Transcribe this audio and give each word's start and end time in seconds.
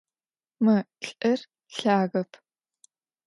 Mı 0.63 0.77
lh'ır 1.03 1.39
lhagep. 1.73 2.31